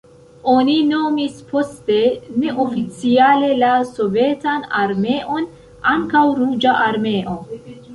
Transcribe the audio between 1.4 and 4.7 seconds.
poste neoficiale la Sovetan